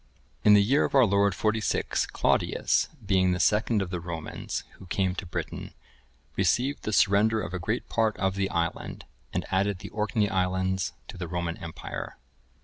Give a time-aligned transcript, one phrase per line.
[0.39, 3.99] [I, 2.] In the year of our Lord, 46, Claudius, being the second of the
[3.99, 5.75] Romans who came to Britain,
[6.35, 10.93] received the surrender of a great part of the island, and added the Orkney islands
[11.09, 12.17] to the Roman empire.